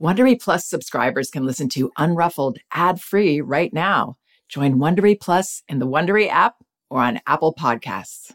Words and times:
Wondery 0.00 0.40
Plus 0.40 0.64
subscribers 0.64 1.30
can 1.30 1.44
listen 1.44 1.68
to 1.68 1.90
Unruffled 1.98 2.56
ad-free 2.72 3.42
right 3.42 3.70
now. 3.70 4.16
Join 4.48 4.76
Wondery 4.76 5.20
Plus 5.20 5.62
in 5.68 5.78
the 5.78 5.86
Wondery 5.86 6.26
app 6.26 6.54
or 6.88 7.02
on 7.02 7.20
Apple 7.26 7.54
Podcasts. 7.54 8.32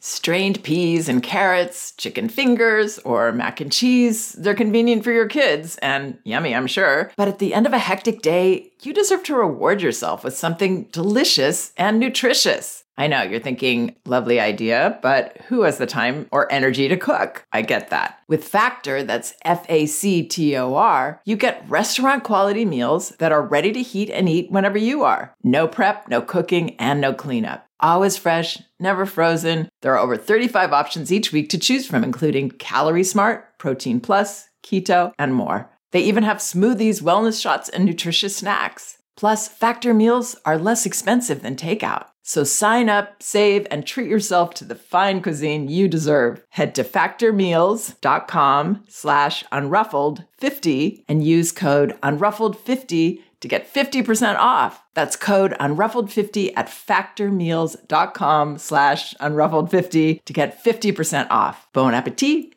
Strained 0.00 0.62
peas 0.62 1.08
and 1.08 1.22
carrots, 1.22 1.92
chicken 1.92 2.28
fingers, 2.28 2.98
or 2.98 3.32
mac 3.32 3.62
and 3.62 3.72
cheese, 3.72 4.32
they're 4.32 4.54
convenient 4.54 5.02
for 5.02 5.10
your 5.10 5.26
kids 5.26 5.78
and 5.78 6.18
yummy, 6.24 6.54
I'm 6.54 6.66
sure. 6.66 7.12
But 7.16 7.28
at 7.28 7.38
the 7.38 7.54
end 7.54 7.66
of 7.66 7.72
a 7.72 7.78
hectic 7.78 8.20
day, 8.20 8.72
you 8.82 8.92
deserve 8.92 9.22
to 9.24 9.34
reward 9.34 9.80
yourself 9.80 10.22
with 10.22 10.36
something 10.36 10.84
delicious 10.92 11.72
and 11.78 11.98
nutritious. 11.98 12.84
I 13.00 13.06
know 13.06 13.22
you're 13.22 13.40
thinking, 13.40 13.96
lovely 14.04 14.38
idea, 14.38 14.98
but 15.00 15.38
who 15.48 15.62
has 15.62 15.78
the 15.78 15.86
time 15.86 16.28
or 16.30 16.52
energy 16.52 16.86
to 16.86 16.98
cook? 16.98 17.46
I 17.50 17.62
get 17.62 17.88
that. 17.88 18.18
With 18.28 18.44
Factor, 18.44 19.02
that's 19.02 19.32
F 19.42 19.64
A 19.70 19.86
C 19.86 20.22
T 20.22 20.54
O 20.58 20.74
R, 20.74 21.22
you 21.24 21.34
get 21.34 21.64
restaurant 21.66 22.24
quality 22.24 22.66
meals 22.66 23.16
that 23.18 23.32
are 23.32 23.40
ready 23.40 23.72
to 23.72 23.80
heat 23.80 24.10
and 24.10 24.28
eat 24.28 24.50
whenever 24.50 24.76
you 24.76 25.02
are. 25.02 25.34
No 25.42 25.66
prep, 25.66 26.08
no 26.08 26.20
cooking, 26.20 26.76
and 26.76 27.00
no 27.00 27.14
cleanup. 27.14 27.66
Always 27.80 28.18
fresh, 28.18 28.58
never 28.78 29.06
frozen. 29.06 29.70
There 29.80 29.94
are 29.94 29.98
over 29.98 30.18
35 30.18 30.74
options 30.74 31.10
each 31.10 31.32
week 31.32 31.48
to 31.48 31.58
choose 31.58 31.86
from, 31.86 32.04
including 32.04 32.50
Calorie 32.50 33.02
Smart, 33.02 33.58
Protein 33.58 34.00
Plus, 34.00 34.50
Keto, 34.62 35.14
and 35.18 35.34
more. 35.34 35.70
They 35.92 36.02
even 36.02 36.24
have 36.24 36.36
smoothies, 36.36 37.00
wellness 37.00 37.40
shots, 37.40 37.70
and 37.70 37.86
nutritious 37.86 38.36
snacks. 38.36 38.98
Plus, 39.16 39.48
Factor 39.48 39.94
meals 39.94 40.36
are 40.44 40.58
less 40.58 40.84
expensive 40.84 41.40
than 41.40 41.56
takeout. 41.56 42.09
So 42.22 42.44
sign 42.44 42.88
up, 42.88 43.22
save, 43.22 43.66
and 43.70 43.86
treat 43.86 44.08
yourself 44.08 44.54
to 44.54 44.64
the 44.64 44.74
fine 44.74 45.22
cuisine 45.22 45.68
you 45.68 45.88
deserve. 45.88 46.44
Head 46.50 46.74
to 46.76 46.84
factormeals.com 46.84 48.84
slash 48.88 49.44
unruffled50 49.44 51.04
and 51.08 51.24
use 51.24 51.52
code 51.52 51.98
unruffled50 52.02 53.22
to 53.40 53.48
get 53.48 53.72
50% 53.72 54.36
off. 54.36 54.82
That's 54.94 55.16
code 55.16 55.56
unruffled50 55.58 56.52
at 56.56 56.68
factormeals.com 56.68 58.58
slash 58.58 59.14
unruffled50 59.14 60.24
to 60.24 60.32
get 60.32 60.62
50% 60.62 61.26
off. 61.30 61.66
Bon 61.72 61.94
appetit! 61.94 62.54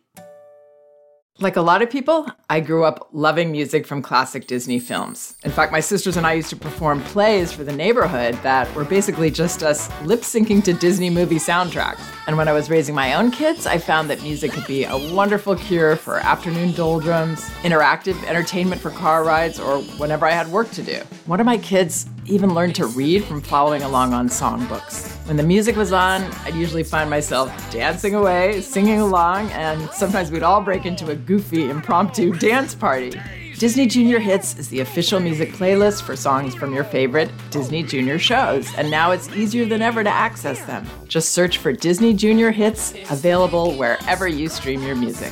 Like 1.39 1.55
a 1.55 1.61
lot 1.61 1.81
of 1.81 1.89
people, 1.89 2.27
I 2.47 2.59
grew 2.59 2.83
up 2.83 3.09
loving 3.11 3.51
music 3.51 3.87
from 3.87 4.03
classic 4.03 4.45
Disney 4.45 4.77
films. 4.77 5.35
In 5.43 5.49
fact, 5.49 5.71
my 5.71 5.79
sisters 5.79 6.15
and 6.15 6.27
I 6.27 6.33
used 6.33 6.51
to 6.51 6.55
perform 6.55 7.01
plays 7.01 7.51
for 7.51 7.63
the 7.63 7.75
neighborhood 7.75 8.35
that 8.43 8.73
were 8.75 8.85
basically 8.85 9.31
just 9.31 9.63
us 9.63 9.89
lip 10.03 10.21
syncing 10.21 10.63
to 10.63 10.73
Disney 10.73 11.09
movie 11.09 11.39
soundtracks. 11.39 12.01
And 12.27 12.37
when 12.37 12.47
I 12.47 12.53
was 12.53 12.69
raising 12.69 12.93
my 12.93 13.15
own 13.15 13.31
kids, 13.31 13.65
I 13.65 13.79
found 13.79 14.11
that 14.11 14.21
music 14.21 14.51
could 14.51 14.67
be 14.67 14.85
a 14.85 14.95
wonderful 15.11 15.55
cure 15.55 15.95
for 15.95 16.17
afternoon 16.19 16.71
doldrums, 16.73 17.41
interactive 17.63 18.23
entertainment 18.25 18.79
for 18.79 18.91
car 18.91 19.23
rides, 19.23 19.59
or 19.59 19.79
whenever 19.97 20.27
I 20.27 20.31
had 20.31 20.47
work 20.49 20.69
to 20.71 20.83
do. 20.83 20.99
One 21.25 21.39
of 21.39 21.47
my 21.47 21.57
kids 21.57 22.05
even 22.25 22.53
learned 22.53 22.75
to 22.75 22.87
read 22.87 23.23
from 23.23 23.41
following 23.41 23.81
along 23.81 24.13
on 24.13 24.29
songbooks. 24.29 25.11
When 25.27 25.37
the 25.37 25.43
music 25.43 25.75
was 25.75 25.93
on, 25.93 26.23
I'd 26.45 26.55
usually 26.55 26.83
find 26.83 27.09
myself 27.09 27.49
dancing 27.71 28.15
away, 28.15 28.61
singing 28.61 28.99
along, 28.99 29.49
and 29.51 29.89
sometimes 29.91 30.31
we'd 30.31 30.43
all 30.43 30.61
break 30.61 30.85
into 30.85 31.11
a 31.11 31.15
goofy, 31.15 31.69
impromptu 31.69 32.33
dance 32.33 32.75
party. 32.75 33.19
Disney 33.57 33.85
Junior 33.85 34.19
Hits 34.19 34.57
is 34.57 34.67
the 34.69 34.79
official 34.79 35.19
music 35.19 35.53
playlist 35.53 36.01
for 36.01 36.15
songs 36.15 36.55
from 36.55 36.73
your 36.73 36.83
favorite 36.83 37.31
Disney 37.51 37.83
Junior 37.83 38.17
shows, 38.19 38.73
and 38.75 38.89
now 38.89 39.11
it's 39.11 39.29
easier 39.29 39.65
than 39.65 39.81
ever 39.81 40.03
to 40.03 40.09
access 40.09 40.59
them. 40.65 40.85
Just 41.07 41.29
search 41.29 41.59
for 41.59 41.71
Disney 41.71 42.13
Junior 42.13 42.51
Hits, 42.51 42.93
available 43.09 43.73
wherever 43.75 44.27
you 44.27 44.49
stream 44.49 44.81
your 44.81 44.95
music. 44.95 45.31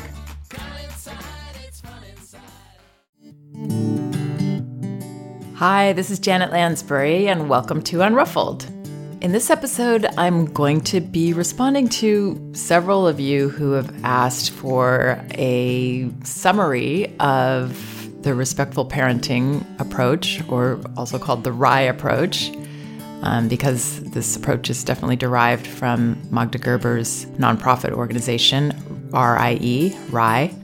Hi, 5.62 5.94
this 5.94 6.10
is 6.10 6.18
Janet 6.18 6.50
Lansbury, 6.50 7.28
and 7.28 7.48
welcome 7.48 7.84
to 7.84 7.98
Unruffled. 7.98 8.66
In 9.22 9.32
this 9.32 9.52
episode, 9.52 10.08
I'm 10.18 10.46
going 10.46 10.82
to 10.86 11.00
be 11.00 11.34
responding 11.34 11.88
to 11.90 12.52
several 12.56 13.08
of 13.08 13.20
you 13.20 13.50
who 13.50 13.74
have 13.74 13.94
asked 14.04 14.50
for 14.50 15.24
a 15.36 16.10
summary 16.24 17.16
of 17.20 17.78
the 18.24 18.34
respectful 18.34 18.88
parenting 18.88 19.64
approach, 19.80 20.42
or 20.50 20.82
also 20.98 21.20
called 21.20 21.44
the 21.44 21.52
RIE 21.52 21.82
approach, 21.82 22.52
um, 23.22 23.48
because 23.48 24.00
this 24.06 24.36
approach 24.36 24.68
is 24.68 24.84
definitely 24.84 25.16
derived 25.16 25.68
from 25.68 26.20
Magda 26.32 26.58
Gerber's 26.58 27.28
nonprofit 27.38 27.92
organization, 27.92 28.72
RIE, 29.12 29.96
RIE. 30.10 30.56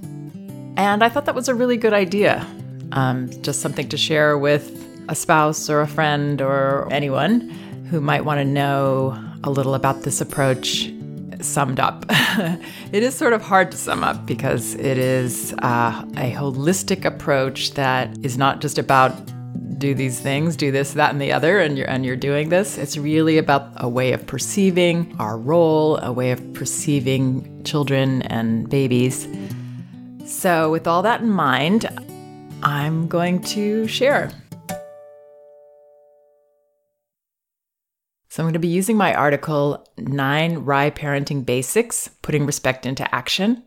And 0.75 1.03
I 1.03 1.09
thought 1.09 1.25
that 1.25 1.35
was 1.35 1.49
a 1.49 1.53
really 1.53 1.77
good 1.77 1.93
idea. 1.93 2.47
Um, 2.93 3.29
just 3.43 3.61
something 3.61 3.89
to 3.89 3.97
share 3.97 4.39
with 4.39 4.86
a 5.09 5.15
spouse 5.15 5.69
or 5.69 5.81
a 5.81 5.87
friend 5.87 6.41
or 6.41 6.87
anyone 6.91 7.41
who 7.89 8.01
might 8.01 8.25
want 8.25 8.39
to 8.39 8.45
know 8.45 9.17
a 9.43 9.49
little 9.49 9.75
about 9.75 10.01
this 10.03 10.21
approach 10.21 10.91
summed 11.39 11.79
up. 11.79 12.05
it 12.09 13.03
is 13.03 13.15
sort 13.15 13.33
of 13.33 13.41
hard 13.41 13.71
to 13.71 13.77
sum 13.77 14.03
up 14.03 14.25
because 14.25 14.75
it 14.75 14.97
is 14.97 15.53
uh, 15.59 16.03
a 16.17 16.31
holistic 16.31 17.05
approach 17.05 17.71
that 17.75 18.17
is 18.23 18.37
not 18.37 18.61
just 18.61 18.77
about 18.77 19.13
do 19.77 19.93
these 19.93 20.19
things, 20.19 20.55
do 20.55 20.71
this, 20.71 20.93
that, 20.93 21.11
and 21.11 21.21
the 21.21 21.31
other, 21.31 21.59
and 21.59 21.77
you're 21.77 21.87
and 21.87 22.05
you're 22.05 22.15
doing 22.15 22.49
this. 22.49 22.77
It's 22.77 22.97
really 22.97 23.37
about 23.37 23.71
a 23.75 23.87
way 23.87 24.11
of 24.11 24.25
perceiving 24.25 25.15
our 25.19 25.37
role, 25.37 25.97
a 25.97 26.11
way 26.11 26.31
of 26.31 26.53
perceiving 26.53 27.63
children 27.63 28.23
and 28.23 28.67
babies. 28.69 29.27
So, 30.25 30.71
with 30.71 30.87
all 30.87 31.03
that 31.03 31.21
in 31.21 31.29
mind, 31.29 31.87
I'm 32.63 33.07
going 33.07 33.41
to 33.43 33.87
share. 33.87 34.31
So 38.37 38.43
I'm 38.43 38.45
going 38.45 38.53
to 38.53 38.59
be 38.59 38.67
using 38.67 38.97
my 38.97 39.15
article, 39.15 39.83
Nine 39.97 40.59
RIE 40.59 40.91
Parenting 40.91 41.43
Basics 41.43 42.07
Putting 42.21 42.45
Respect 42.45 42.85
into 42.85 43.15
Action, 43.15 43.63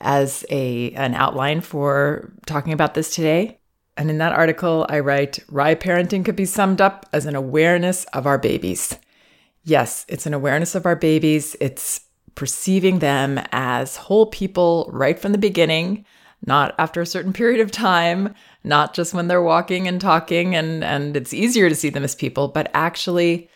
as 0.00 0.46
a, 0.48 0.92
an 0.92 1.12
outline 1.12 1.60
for 1.60 2.32
talking 2.46 2.72
about 2.72 2.94
this 2.94 3.14
today. 3.14 3.58
And 3.98 4.08
in 4.08 4.16
that 4.16 4.32
article, 4.32 4.86
I 4.88 5.00
write 5.00 5.40
RIE 5.50 5.74
parenting 5.74 6.24
could 6.24 6.36
be 6.36 6.46
summed 6.46 6.80
up 6.80 7.04
as 7.12 7.26
an 7.26 7.36
awareness 7.36 8.06
of 8.14 8.26
our 8.26 8.38
babies. 8.38 8.96
Yes, 9.62 10.06
it's 10.08 10.24
an 10.24 10.32
awareness 10.32 10.74
of 10.74 10.86
our 10.86 10.96
babies. 10.96 11.54
It's 11.60 12.00
perceiving 12.34 13.00
them 13.00 13.38
as 13.52 13.96
whole 13.96 14.24
people 14.24 14.88
right 14.90 15.18
from 15.18 15.32
the 15.32 15.38
beginning, 15.38 16.06
not 16.46 16.74
after 16.78 17.02
a 17.02 17.06
certain 17.06 17.34
period 17.34 17.60
of 17.60 17.70
time, 17.70 18.34
not 18.64 18.94
just 18.94 19.12
when 19.12 19.28
they're 19.28 19.42
walking 19.42 19.86
and 19.86 20.00
talking 20.00 20.56
and, 20.56 20.82
and 20.82 21.14
it's 21.14 21.34
easier 21.34 21.68
to 21.68 21.74
see 21.74 21.90
them 21.90 22.04
as 22.04 22.14
people, 22.14 22.48
but 22.48 22.70
actually 22.72 23.50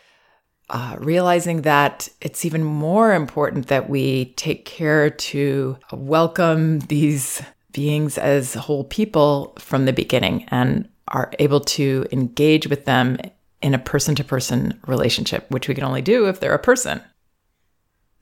uh, 0.71 0.97
realizing 0.99 1.62
that 1.62 2.09
it's 2.21 2.45
even 2.45 2.62
more 2.62 3.15
important 3.15 3.69
that 3.69 3.89
we 3.89 4.27
take 4.37 4.65
care 4.65 5.09
to 5.09 5.79
welcome 5.93 6.81
these 6.81 7.43
beings 7.73 8.19
as 8.19 8.55
whole 8.55 8.84
people 8.84 9.55
from 9.59 9.84
the 9.84 9.93
beginning 9.93 10.45
and 10.49 10.89
are 11.09 11.33
able 11.39 11.61
to 11.61 12.07
engage 12.12 12.67
with 12.67 12.84
them 12.84 13.19
in 13.62 13.75
a 13.75 13.78
person 13.78 14.15
to 14.15 14.25
person 14.25 14.78
relationship, 14.87 15.51
which 15.51 15.69
we 15.69 15.75
can 15.75 15.84
only 15.84 16.03
do 16.03 16.28
if 16.28 16.41
they're 16.41 16.55
a 16.55 16.59
person. 16.59 17.01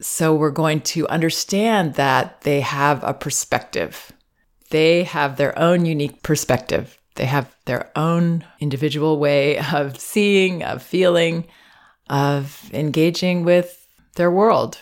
So 0.01 0.35
we're 0.35 0.51
going 0.51 0.83
to 0.83 1.09
understand 1.09 1.95
that 1.95 2.43
they 2.43 2.61
have 2.61 3.03
a 3.03 3.15
perspective. 3.15 4.13
They 4.71 5.05
have 5.05 5.37
their 5.37 5.59
own 5.59 5.87
unique 5.87 6.23
perspective. 6.23 7.01
They 7.15 7.25
have 7.25 7.55
their 7.65 7.91
own 7.97 8.45
individual 8.61 9.19
way 9.19 9.59
of 9.73 9.99
seeing, 9.99 10.63
of 10.63 10.83
feeling, 10.83 11.47
of 12.09 12.71
engaging 12.73 13.45
with 13.45 13.87
their 14.15 14.31
world. 14.31 14.79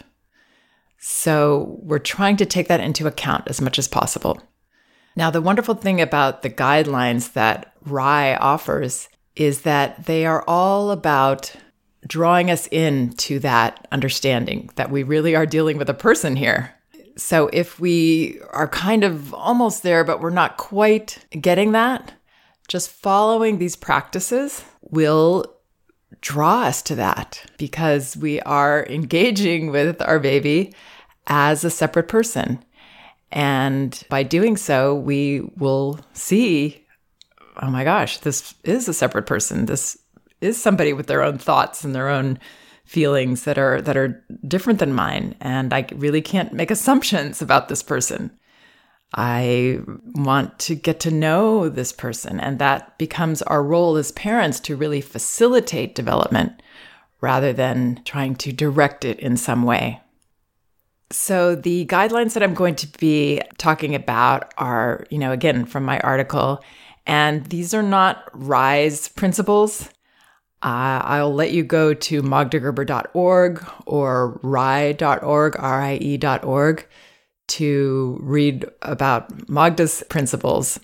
So 0.98 1.78
we're 1.82 1.98
trying 1.98 2.36
to 2.38 2.46
take 2.46 2.68
that 2.68 2.80
into 2.80 3.06
account 3.06 3.48
as 3.48 3.60
much 3.60 3.78
as 3.78 3.88
possible. 3.88 4.40
Now, 5.16 5.30
the 5.30 5.42
wonderful 5.42 5.74
thing 5.74 6.00
about 6.00 6.42
the 6.42 6.50
guidelines 6.50 7.34
that 7.34 7.74
RIE 7.84 8.36
offers 8.36 9.08
is 9.36 9.62
that 9.62 10.06
they 10.06 10.26
are 10.26 10.44
all 10.46 10.90
about 10.90 11.54
drawing 12.06 12.50
us 12.50 12.68
in 12.70 13.10
to 13.14 13.38
that 13.40 13.86
understanding 13.92 14.70
that 14.76 14.90
we 14.90 15.02
really 15.02 15.34
are 15.34 15.46
dealing 15.46 15.78
with 15.78 15.88
a 15.88 15.94
person 15.94 16.36
here. 16.36 16.74
So 17.16 17.48
if 17.52 17.78
we 17.78 18.40
are 18.52 18.68
kind 18.68 19.04
of 19.04 19.32
almost 19.34 19.82
there, 19.82 20.04
but 20.04 20.20
we're 20.20 20.30
not 20.30 20.56
quite 20.56 21.24
getting 21.40 21.72
that, 21.72 22.12
just 22.68 22.90
following 22.90 23.58
these 23.58 23.76
practices 23.76 24.64
will 24.82 25.53
draw 26.24 26.62
us 26.62 26.80
to 26.80 26.94
that 26.94 27.44
because 27.58 28.16
we 28.16 28.40
are 28.40 28.86
engaging 28.86 29.70
with 29.70 30.00
our 30.00 30.18
baby 30.18 30.74
as 31.26 31.64
a 31.64 31.70
separate 31.70 32.08
person. 32.08 32.64
And 33.30 34.02
by 34.08 34.22
doing 34.22 34.56
so, 34.56 34.94
we 34.94 35.42
will 35.58 36.00
see, 36.14 36.82
oh 37.60 37.68
my 37.70 37.84
gosh, 37.84 38.18
this 38.18 38.54
is 38.64 38.88
a 38.88 38.94
separate 38.94 39.26
person. 39.26 39.66
This 39.66 39.98
is 40.40 40.60
somebody 40.60 40.94
with 40.94 41.08
their 41.08 41.22
own 41.22 41.36
thoughts 41.36 41.84
and 41.84 41.94
their 41.94 42.08
own 42.08 42.38
feelings 42.86 43.44
that 43.44 43.58
are 43.58 43.82
that 43.82 43.96
are 43.96 44.22
different 44.46 44.78
than 44.78 44.92
mine 44.92 45.34
and 45.40 45.72
I 45.72 45.86
really 45.94 46.20
can't 46.20 46.52
make 46.52 46.70
assumptions 46.70 47.40
about 47.40 47.68
this 47.68 47.82
person. 47.82 48.30
I 49.14 49.80
want 50.14 50.58
to 50.60 50.74
get 50.74 51.00
to 51.00 51.10
know 51.10 51.68
this 51.68 51.92
person. 51.92 52.40
And 52.40 52.58
that 52.58 52.98
becomes 52.98 53.42
our 53.42 53.62
role 53.62 53.96
as 53.96 54.12
parents 54.12 54.58
to 54.60 54.76
really 54.76 55.00
facilitate 55.00 55.94
development 55.94 56.60
rather 57.20 57.52
than 57.52 58.02
trying 58.04 58.34
to 58.36 58.52
direct 58.52 59.04
it 59.04 59.18
in 59.20 59.36
some 59.36 59.62
way. 59.62 60.00
So, 61.10 61.54
the 61.54 61.86
guidelines 61.86 62.32
that 62.32 62.42
I'm 62.42 62.54
going 62.54 62.74
to 62.76 62.88
be 62.98 63.40
talking 63.56 63.94
about 63.94 64.52
are, 64.58 65.06
you 65.10 65.18
know, 65.18 65.32
again, 65.32 65.64
from 65.64 65.84
my 65.84 66.00
article, 66.00 66.64
and 67.06 67.46
these 67.46 67.72
are 67.72 67.82
not 67.82 68.28
RIE's 68.32 69.08
principles. 69.08 69.90
Uh, 70.62 71.00
I'll 71.04 71.34
let 71.34 71.52
you 71.52 71.62
go 71.62 71.92
to 71.92 72.22
magdagerber.org 72.22 73.66
or 73.86 74.40
rie.org, 74.42 75.56
R-I-E.org, 75.58 76.86
to 77.48 78.18
read 78.20 78.66
about 78.82 79.48
Magda's 79.48 80.02
principles. 80.08 80.80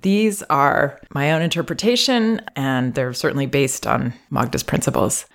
These 0.00 0.42
are 0.44 1.00
my 1.14 1.32
own 1.32 1.42
interpretation, 1.42 2.40
and 2.56 2.94
they're 2.94 3.12
certainly 3.12 3.46
based 3.46 3.86
on 3.86 4.14
Magda's 4.30 4.62
principles. 4.62 5.26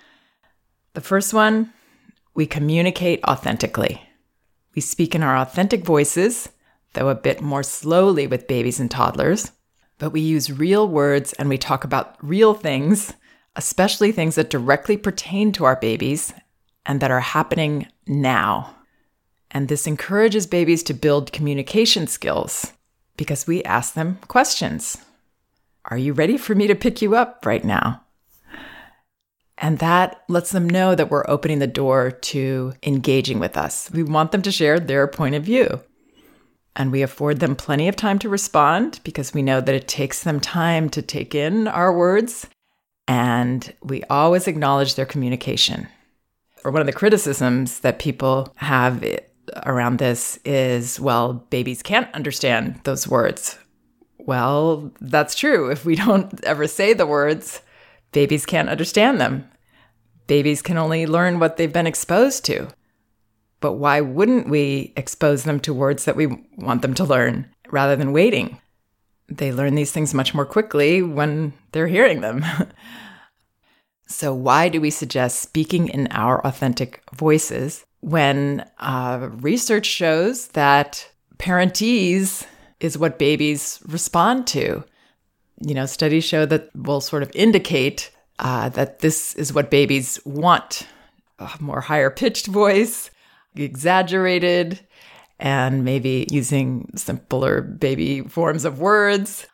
The 0.94 1.00
first 1.00 1.32
one 1.32 1.72
we 2.34 2.46
communicate 2.46 3.22
authentically. 3.24 4.00
We 4.74 4.80
speak 4.80 5.14
in 5.14 5.24
our 5.24 5.36
authentic 5.36 5.84
voices, 5.84 6.50
though 6.92 7.08
a 7.08 7.16
bit 7.16 7.40
more 7.40 7.64
slowly 7.64 8.28
with 8.28 8.46
babies 8.46 8.78
and 8.78 8.88
toddlers, 8.88 9.50
but 9.98 10.10
we 10.10 10.20
use 10.20 10.52
real 10.52 10.86
words 10.86 11.32
and 11.32 11.48
we 11.48 11.58
talk 11.58 11.82
about 11.82 12.16
real 12.22 12.54
things, 12.54 13.12
especially 13.56 14.12
things 14.12 14.36
that 14.36 14.50
directly 14.50 14.96
pertain 14.96 15.50
to 15.52 15.64
our 15.64 15.74
babies 15.76 16.32
and 16.86 17.00
that 17.00 17.10
are 17.10 17.18
happening 17.18 17.88
now. 18.06 18.76
And 19.50 19.68
this 19.68 19.86
encourages 19.86 20.46
babies 20.46 20.82
to 20.84 20.94
build 20.94 21.32
communication 21.32 22.06
skills 22.06 22.72
because 23.16 23.46
we 23.46 23.62
ask 23.64 23.94
them 23.94 24.18
questions. 24.28 24.98
Are 25.86 25.98
you 25.98 26.12
ready 26.12 26.36
for 26.36 26.54
me 26.54 26.66
to 26.66 26.74
pick 26.74 27.00
you 27.00 27.16
up 27.16 27.46
right 27.46 27.64
now? 27.64 28.02
And 29.60 29.78
that 29.78 30.22
lets 30.28 30.50
them 30.50 30.68
know 30.68 30.94
that 30.94 31.10
we're 31.10 31.28
opening 31.28 31.58
the 31.58 31.66
door 31.66 32.12
to 32.12 32.74
engaging 32.82 33.40
with 33.40 33.56
us. 33.56 33.90
We 33.90 34.04
want 34.04 34.30
them 34.32 34.42
to 34.42 34.52
share 34.52 34.78
their 34.78 35.08
point 35.08 35.34
of 35.34 35.42
view. 35.42 35.80
And 36.76 36.92
we 36.92 37.02
afford 37.02 37.40
them 37.40 37.56
plenty 37.56 37.88
of 37.88 37.96
time 37.96 38.20
to 38.20 38.28
respond 38.28 39.00
because 39.02 39.34
we 39.34 39.42
know 39.42 39.60
that 39.60 39.74
it 39.74 39.88
takes 39.88 40.22
them 40.22 40.38
time 40.38 40.88
to 40.90 41.02
take 41.02 41.34
in 41.34 41.66
our 41.66 41.92
words. 41.92 42.46
And 43.08 43.74
we 43.82 44.04
always 44.04 44.46
acknowledge 44.46 44.94
their 44.94 45.06
communication. 45.06 45.88
Or 46.64 46.70
one 46.70 46.80
of 46.80 46.86
the 46.86 46.92
criticisms 46.92 47.80
that 47.80 47.98
people 47.98 48.52
have 48.56 49.02
around 49.66 49.98
this 49.98 50.38
is 50.44 51.00
well, 51.00 51.34
babies 51.50 51.82
can't 51.82 52.12
understand 52.14 52.80
those 52.84 53.08
words. 53.08 53.58
Well, 54.18 54.92
that's 55.00 55.34
true. 55.34 55.70
If 55.70 55.84
we 55.84 55.96
don't 55.96 56.44
ever 56.44 56.66
say 56.66 56.92
the 56.92 57.06
words, 57.06 57.62
babies 58.12 58.44
can't 58.44 58.68
understand 58.68 59.20
them. 59.20 59.48
Babies 60.26 60.60
can 60.60 60.76
only 60.76 61.06
learn 61.06 61.38
what 61.38 61.56
they've 61.56 61.72
been 61.72 61.86
exposed 61.86 62.44
to. 62.46 62.68
But 63.60 63.74
why 63.74 64.00
wouldn't 64.00 64.48
we 64.48 64.92
expose 64.96 65.44
them 65.44 65.58
to 65.60 65.74
words 65.74 66.04
that 66.04 66.16
we 66.16 66.26
want 66.56 66.82
them 66.82 66.94
to 66.94 67.04
learn 67.04 67.46
rather 67.70 67.96
than 67.96 68.12
waiting? 68.12 68.60
They 69.28 69.52
learn 69.52 69.74
these 69.74 69.92
things 69.92 70.14
much 70.14 70.34
more 70.34 70.46
quickly 70.46 71.02
when 71.02 71.52
they're 71.72 71.88
hearing 71.88 72.20
them. 72.20 72.44
so, 74.06 74.32
why 74.34 74.68
do 74.68 74.80
we 74.80 74.90
suggest 74.90 75.40
speaking 75.40 75.88
in 75.88 76.06
our 76.10 76.44
authentic 76.46 77.02
voices 77.12 77.84
when 78.00 78.68
uh, 78.78 79.28
research 79.32 79.86
shows 79.86 80.48
that 80.48 81.10
parentese 81.38 82.46
is 82.80 82.98
what 82.98 83.18
babies 83.18 83.80
respond 83.86 84.46
to. 84.48 84.84
You 85.60 85.74
know, 85.74 85.86
studies 85.86 86.24
show 86.24 86.46
that 86.46 86.70
will 86.76 87.00
sort 87.00 87.22
of 87.22 87.30
indicate 87.34 88.12
uh, 88.38 88.68
that 88.70 89.00
this 89.00 89.34
is 89.34 89.52
what 89.52 89.70
babies 89.70 90.20
want 90.24 90.86
a 91.38 91.50
more 91.60 91.80
higher 91.80 92.10
pitched 92.10 92.46
voice, 92.46 93.10
exaggerated, 93.54 94.80
and 95.38 95.84
maybe 95.84 96.26
using 96.30 96.90
simpler 96.96 97.62
baby 97.62 98.22
forms 98.22 98.64
of 98.64 98.80
words. 98.80 99.46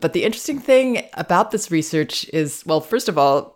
But 0.00 0.12
the 0.12 0.24
interesting 0.24 0.58
thing 0.58 1.08
about 1.14 1.50
this 1.50 1.70
research 1.70 2.28
is 2.32 2.64
well, 2.66 2.80
first 2.80 3.08
of 3.08 3.18
all, 3.18 3.53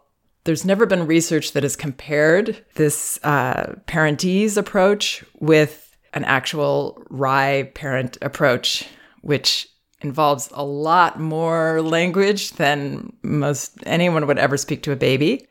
there's 0.48 0.64
never 0.64 0.86
been 0.86 1.06
research 1.06 1.52
that 1.52 1.62
has 1.62 1.76
compared 1.76 2.64
this 2.76 3.18
uh, 3.22 3.74
parentese 3.86 4.56
approach 4.56 5.22
with 5.40 5.94
an 6.14 6.24
actual 6.24 7.02
RIE 7.10 7.64
parent 7.74 8.16
approach, 8.22 8.86
which 9.20 9.68
involves 10.00 10.48
a 10.54 10.64
lot 10.64 11.20
more 11.20 11.82
language 11.82 12.52
than 12.52 13.12
most 13.22 13.74
anyone 13.84 14.26
would 14.26 14.38
ever 14.38 14.56
speak 14.56 14.82
to 14.84 14.90
a 14.90 14.96
baby. 14.96 15.46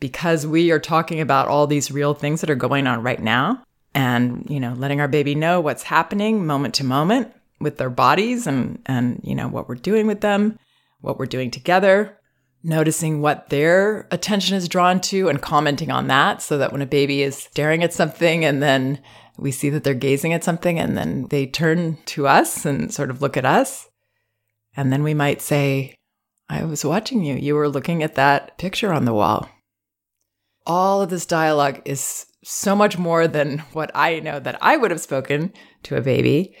Because 0.00 0.46
we 0.46 0.70
are 0.70 0.80
talking 0.80 1.20
about 1.20 1.48
all 1.48 1.66
these 1.66 1.90
real 1.90 2.14
things 2.14 2.40
that 2.40 2.48
are 2.48 2.54
going 2.54 2.86
on 2.86 3.02
right 3.02 3.20
now 3.20 3.62
and 3.94 4.46
you 4.48 4.60
know 4.60 4.72
letting 4.72 4.98
our 4.98 5.08
baby 5.08 5.34
know 5.34 5.60
what's 5.60 5.82
happening 5.82 6.46
moment 6.46 6.74
to 6.76 6.84
moment 6.84 7.34
with 7.60 7.76
their 7.76 7.90
bodies 7.90 8.46
and 8.46 8.78
and 8.86 9.20
you 9.24 9.34
know 9.34 9.48
what 9.48 9.68
we're 9.68 9.74
doing 9.74 10.06
with 10.06 10.20
them 10.22 10.58
what 11.00 11.18
we're 11.18 11.26
doing 11.26 11.50
together 11.50 12.18
noticing 12.66 13.22
what 13.22 13.48
their 13.48 14.08
attention 14.10 14.56
is 14.56 14.68
drawn 14.68 15.00
to 15.00 15.28
and 15.28 15.40
commenting 15.40 15.90
on 15.90 16.08
that 16.08 16.42
so 16.42 16.58
that 16.58 16.72
when 16.72 16.82
a 16.82 16.86
baby 16.86 17.22
is 17.22 17.36
staring 17.36 17.84
at 17.84 17.92
something 17.92 18.44
and 18.44 18.60
then 18.60 19.00
we 19.38 19.52
see 19.52 19.70
that 19.70 19.84
they're 19.84 19.94
gazing 19.94 20.32
at 20.32 20.42
something 20.42 20.78
and 20.78 20.96
then 20.96 21.26
they 21.28 21.46
turn 21.46 21.96
to 22.06 22.26
us 22.26 22.66
and 22.66 22.92
sort 22.92 23.10
of 23.10 23.22
look 23.22 23.36
at 23.36 23.44
us. 23.44 23.88
And 24.76 24.92
then 24.92 25.04
we 25.04 25.14
might 25.14 25.40
say, 25.40 25.94
I 26.48 26.64
was 26.64 26.84
watching 26.84 27.24
you. 27.24 27.36
You 27.36 27.54
were 27.54 27.68
looking 27.68 28.02
at 28.02 28.16
that 28.16 28.58
picture 28.58 28.92
on 28.92 29.04
the 29.04 29.14
wall. 29.14 29.48
All 30.66 31.02
of 31.02 31.10
this 31.10 31.24
dialogue 31.24 31.82
is 31.84 32.26
so 32.42 32.74
much 32.74 32.98
more 32.98 33.28
than 33.28 33.58
what 33.72 33.92
I 33.94 34.18
know 34.18 34.40
that 34.40 34.58
I 34.60 34.76
would 34.76 34.90
have 34.90 35.00
spoken 35.00 35.52
to 35.84 35.96
a 35.96 36.02
baby. 36.02 36.56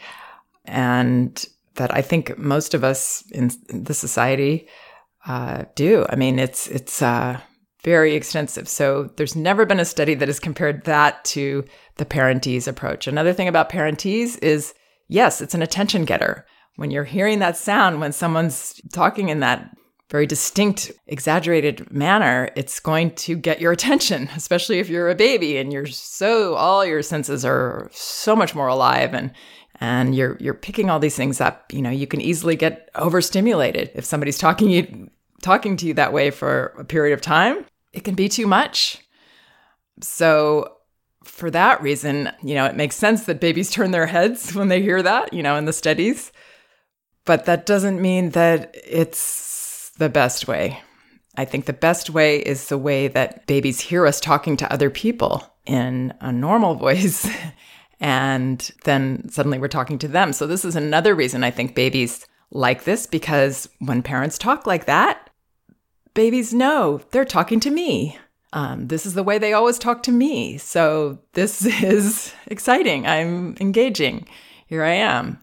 And 0.64 1.44
that 1.74 1.94
I 1.94 2.00
think 2.00 2.38
most 2.38 2.74
of 2.74 2.84
us 2.84 3.24
in 3.32 3.50
the 3.68 3.94
society 3.94 4.68
uh, 5.26 5.64
do. 5.74 6.06
I 6.08 6.16
mean, 6.16 6.38
it's 6.38 6.68
it's 6.68 7.02
uh, 7.02 7.40
very 7.82 8.14
extensive. 8.14 8.68
So 8.68 9.10
there's 9.16 9.36
never 9.36 9.66
been 9.66 9.80
a 9.80 9.84
study 9.84 10.14
that 10.14 10.28
has 10.28 10.40
compared 10.40 10.84
that 10.84 11.24
to 11.26 11.64
the 11.96 12.04
parentese 12.04 12.68
approach. 12.68 13.06
Another 13.06 13.32
thing 13.32 13.48
about 13.48 13.70
parentese 13.70 14.38
is 14.42 14.74
yes, 15.08 15.40
it's 15.40 15.54
an 15.54 15.62
attention 15.62 16.04
getter. 16.04 16.46
When 16.76 16.90
you're 16.90 17.04
hearing 17.04 17.38
that 17.38 17.56
sound, 17.56 18.00
when 18.00 18.12
someone's 18.12 18.80
talking 18.92 19.28
in 19.30 19.40
that 19.40 19.70
very 20.10 20.26
distinct, 20.26 20.92
exaggerated 21.06 21.90
manner, 21.90 22.50
it's 22.54 22.78
going 22.78 23.12
to 23.12 23.36
get 23.36 23.60
your 23.60 23.72
attention, 23.72 24.28
especially 24.36 24.78
if 24.78 24.88
you're 24.88 25.10
a 25.10 25.14
baby 25.14 25.56
and 25.56 25.72
you're 25.72 25.86
so 25.86 26.54
all 26.54 26.84
your 26.84 27.02
senses 27.02 27.44
are 27.44 27.90
so 27.92 28.36
much 28.36 28.54
more 28.54 28.68
alive 28.68 29.14
and 29.14 29.32
and 29.78 30.14
you're 30.14 30.36
you're 30.40 30.54
picking 30.54 30.88
all 30.88 30.98
these 30.98 31.16
things 31.16 31.40
up. 31.40 31.72
You 31.72 31.82
know, 31.82 31.90
you 31.90 32.06
can 32.06 32.20
easily 32.20 32.56
get 32.56 32.88
overstimulated 32.94 33.90
if 33.94 34.04
somebody's 34.04 34.38
talking 34.38 34.70
you 34.70 35.10
talking 35.46 35.76
to 35.76 35.86
you 35.86 35.94
that 35.94 36.12
way 36.12 36.30
for 36.30 36.74
a 36.76 36.84
period 36.84 37.14
of 37.14 37.20
time, 37.20 37.64
it 37.92 38.02
can 38.02 38.16
be 38.16 38.28
too 38.28 38.48
much. 38.48 38.98
So, 40.00 40.72
for 41.22 41.50
that 41.52 41.80
reason, 41.80 42.30
you 42.42 42.54
know, 42.54 42.66
it 42.66 42.74
makes 42.74 42.96
sense 42.96 43.24
that 43.24 43.40
babies 43.40 43.70
turn 43.76 43.92
their 43.92 44.06
heads 44.06 44.54
when 44.54 44.68
they 44.68 44.82
hear 44.82 45.02
that, 45.02 45.32
you 45.32 45.42
know, 45.42 45.56
in 45.56 45.64
the 45.64 45.72
studies. 45.72 46.32
But 47.24 47.44
that 47.44 47.64
doesn't 47.64 48.02
mean 48.02 48.30
that 48.30 48.74
it's 48.84 49.92
the 49.98 50.08
best 50.08 50.48
way. 50.48 50.80
I 51.36 51.44
think 51.44 51.66
the 51.66 51.72
best 51.72 52.10
way 52.10 52.38
is 52.38 52.68
the 52.68 52.78
way 52.78 53.08
that 53.08 53.46
babies 53.46 53.80
hear 53.80 54.06
us 54.06 54.20
talking 54.20 54.56
to 54.58 54.72
other 54.72 54.90
people 54.90 55.44
in 55.64 56.12
a 56.20 56.32
normal 56.32 56.74
voice. 56.86 57.28
and 58.00 58.68
then 58.84 59.28
suddenly 59.28 59.58
we're 59.58 59.68
talking 59.68 59.98
to 59.98 60.08
them. 60.08 60.32
So, 60.32 60.48
this 60.48 60.64
is 60.64 60.74
another 60.74 61.14
reason 61.14 61.44
I 61.44 61.52
think 61.52 61.76
babies 61.76 62.26
like 62.50 62.82
this 62.82 63.06
because 63.06 63.68
when 63.78 64.02
parents 64.02 64.38
talk 64.38 64.66
like 64.66 64.86
that, 64.86 65.25
babies 66.16 66.52
know 66.52 67.00
they're 67.12 67.24
talking 67.24 67.60
to 67.60 67.70
me. 67.70 68.18
Um, 68.52 68.88
this 68.88 69.06
is 69.06 69.14
the 69.14 69.22
way 69.22 69.38
they 69.38 69.52
always 69.52 69.78
talk 69.78 70.02
to 70.04 70.12
me. 70.12 70.58
So 70.58 71.20
this 71.34 71.64
is 71.82 72.34
exciting. 72.48 73.06
I'm 73.06 73.56
engaging. 73.60 74.26
Here 74.66 74.82
I 74.82 74.94
am. 74.94 75.38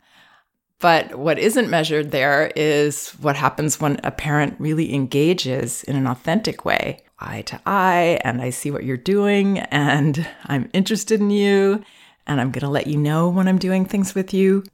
But 0.80 1.16
what 1.16 1.40
isn't 1.40 1.70
measured 1.70 2.12
there 2.12 2.52
is 2.58 3.12
what 3.12 3.38
happens 3.38 3.80
when 3.80 4.02
a 4.04 4.12
parent 4.12 4.56
really 4.60 4.94
engages 4.94 5.82
in 5.86 5.96
an 5.96 6.08
authentic 6.08 6.66
way, 6.66 7.04
eye 7.20 7.44
to 7.44 7.62
eye, 7.66 8.20
and 8.26 8.42
I 8.42 8.50
see 8.50 8.70
what 8.70 8.84
you're 8.84 8.98
doing, 8.98 9.60
and 9.60 10.28
I'm 10.48 10.70
interested 10.74 11.22
in 11.22 11.30
you, 11.30 11.82
and 12.28 12.42
I'm 12.42 12.52
going 12.52 12.66
to 12.66 12.70
let 12.70 12.88
you 12.88 12.98
know 12.98 13.30
when 13.30 13.48
I'm 13.48 13.60
doing 13.60 13.86
things 13.86 14.14
with 14.14 14.34
you. 14.34 14.66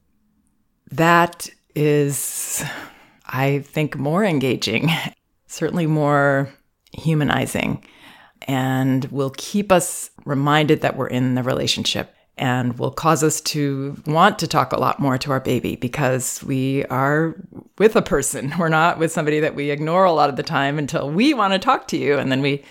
That 0.90 1.48
is, 1.76 2.64
I 3.26 3.60
think, 3.60 3.96
more 3.96 4.24
engaging, 4.24 4.90
certainly 5.50 5.86
more 5.86 6.48
humanizing, 6.92 7.84
and 8.42 9.04
will 9.06 9.32
keep 9.36 9.70
us 9.70 10.10
reminded 10.24 10.80
that 10.80 10.96
we're 10.96 11.08
in 11.08 11.34
the 11.34 11.42
relationship 11.42 12.14
and 12.38 12.78
will 12.78 12.90
cause 12.90 13.22
us 13.22 13.40
to 13.42 14.00
want 14.06 14.38
to 14.38 14.46
talk 14.46 14.72
a 14.72 14.80
lot 14.80 14.98
more 14.98 15.18
to 15.18 15.30
our 15.30 15.40
baby 15.40 15.76
because 15.76 16.42
we 16.42 16.84
are 16.86 17.36
with 17.78 17.94
a 17.96 18.02
person. 18.02 18.54
We're 18.58 18.70
not 18.70 18.98
with 18.98 19.12
somebody 19.12 19.40
that 19.40 19.54
we 19.54 19.70
ignore 19.70 20.04
a 20.04 20.12
lot 20.12 20.30
of 20.30 20.36
the 20.36 20.42
time 20.42 20.78
until 20.78 21.10
we 21.10 21.34
want 21.34 21.52
to 21.52 21.58
talk 21.58 21.86
to 21.88 21.98
you. 21.98 22.16
And 22.16 22.32
then 22.32 22.40
we 22.40 22.64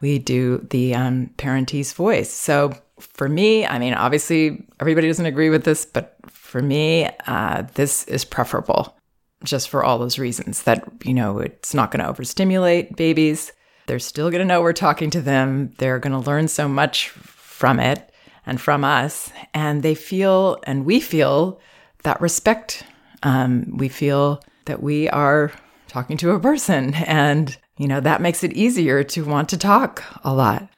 we 0.00 0.18
do 0.18 0.66
the 0.70 0.96
um, 0.96 1.30
parentese 1.38 1.94
voice. 1.94 2.32
So 2.32 2.72
for 2.98 3.28
me, 3.28 3.64
I 3.64 3.78
mean, 3.78 3.94
obviously 3.94 4.66
everybody 4.80 5.06
doesn't 5.06 5.24
agree 5.24 5.48
with 5.48 5.64
this, 5.64 5.86
but 5.86 6.16
for 6.28 6.60
me, 6.60 7.08
uh, 7.26 7.62
this 7.74 8.04
is 8.08 8.24
preferable 8.24 8.96
just 9.44 9.68
for 9.68 9.84
all 9.84 9.98
those 9.98 10.18
reasons 10.18 10.62
that, 10.62 10.84
you 11.04 11.14
know, 11.14 11.38
it's 11.38 11.74
not 11.74 11.90
going 11.90 12.02
to 12.02 12.08
overstimulate 12.08 12.96
babies. 12.96 13.52
They're 13.86 13.98
still 13.98 14.30
going 14.30 14.40
to 14.40 14.46
know 14.46 14.62
we're 14.62 14.72
talking 14.72 15.10
to 15.10 15.20
them. 15.20 15.72
They're 15.78 15.98
going 15.98 16.12
to 16.12 16.30
learn 16.30 16.48
so 16.48 16.68
much 16.68 17.10
from 17.10 17.78
it 17.78 18.10
and 18.46 18.60
from 18.60 18.84
us. 18.84 19.30
And 19.52 19.82
they 19.82 19.94
feel, 19.94 20.58
and 20.64 20.84
we 20.84 21.00
feel 21.00 21.60
that 22.02 22.20
respect. 22.20 22.84
Um, 23.22 23.76
we 23.76 23.88
feel 23.88 24.42
that 24.66 24.82
we 24.82 25.08
are 25.10 25.52
talking 25.88 26.16
to 26.18 26.30
a 26.30 26.40
person. 26.40 26.94
And, 26.94 27.56
you 27.76 27.86
know, 27.86 28.00
that 28.00 28.20
makes 28.20 28.42
it 28.42 28.52
easier 28.52 29.04
to 29.04 29.24
want 29.24 29.48
to 29.50 29.58
talk 29.58 30.02
a 30.24 30.34
lot. 30.34 30.68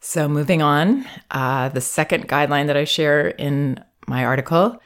So, 0.00 0.28
moving 0.28 0.62
on, 0.62 1.06
uh, 1.30 1.70
the 1.70 1.80
second 1.80 2.28
guideline 2.28 2.68
that 2.68 2.76
I 2.76 2.84
share 2.84 3.28
in 3.28 3.82
my 4.06 4.24
article 4.24 4.80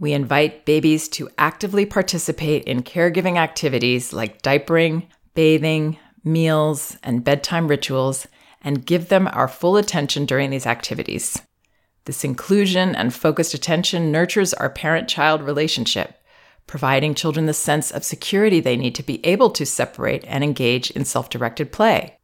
we 0.00 0.14
invite 0.14 0.64
babies 0.64 1.08
to 1.08 1.28
actively 1.36 1.84
participate 1.84 2.64
in 2.64 2.82
caregiving 2.82 3.36
activities 3.36 4.12
like 4.14 4.40
diapering, 4.42 5.06
bathing, 5.34 5.98
meals, 6.24 6.96
and 7.02 7.22
bedtime 7.22 7.68
rituals 7.68 8.26
and 8.62 8.86
give 8.86 9.08
them 9.08 9.28
our 9.28 9.46
full 9.46 9.76
attention 9.76 10.24
during 10.24 10.50
these 10.50 10.66
activities. 10.66 11.40
This 12.06 12.24
inclusion 12.24 12.94
and 12.94 13.14
focused 13.14 13.52
attention 13.52 14.10
nurtures 14.10 14.54
our 14.54 14.70
parent 14.70 15.06
child 15.06 15.42
relationship, 15.42 16.14
providing 16.66 17.14
children 17.14 17.44
the 17.44 17.52
sense 17.52 17.90
of 17.90 18.02
security 18.02 18.58
they 18.58 18.76
need 18.76 18.94
to 18.94 19.02
be 19.02 19.24
able 19.24 19.50
to 19.50 19.66
separate 19.66 20.24
and 20.26 20.42
engage 20.42 20.90
in 20.90 21.04
self 21.04 21.28
directed 21.28 21.72
play. 21.72 22.16